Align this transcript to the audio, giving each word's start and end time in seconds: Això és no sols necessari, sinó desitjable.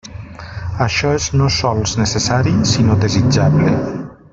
Això 0.85 1.11
és 1.19 1.27
no 1.41 1.49
sols 1.57 1.95
necessari, 2.03 2.57
sinó 2.75 3.01
desitjable. 3.07 3.79